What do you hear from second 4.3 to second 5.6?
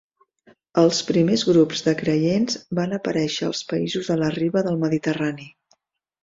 riba del Mediterrani.